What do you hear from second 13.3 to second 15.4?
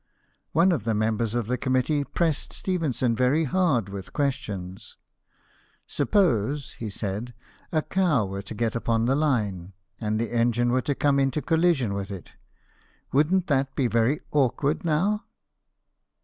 that be very awkward, now